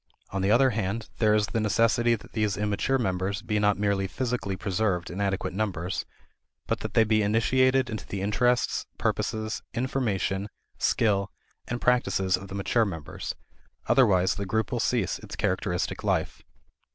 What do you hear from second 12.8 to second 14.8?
members: otherwise the group will